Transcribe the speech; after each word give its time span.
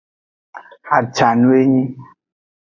Ajanu 0.97 1.47
enyi. 1.61 1.83